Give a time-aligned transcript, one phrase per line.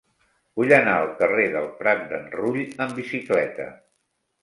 [0.59, 3.73] Vull anar al carrer del Prat d'en Rull amb bicicleta.